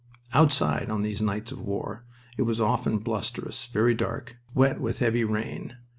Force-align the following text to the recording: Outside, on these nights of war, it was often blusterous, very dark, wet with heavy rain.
Outside, 0.33 0.89
on 0.89 1.03
these 1.03 1.21
nights 1.21 1.51
of 1.51 1.61
war, 1.61 2.05
it 2.35 2.41
was 2.41 2.59
often 2.59 2.97
blusterous, 2.97 3.67
very 3.67 3.93
dark, 3.93 4.35
wet 4.55 4.81
with 4.81 4.97
heavy 4.97 5.23
rain. 5.23 5.75